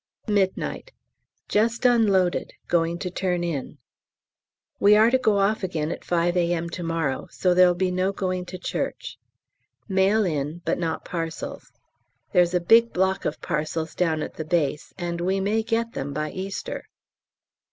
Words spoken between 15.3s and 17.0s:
may get them by Easter.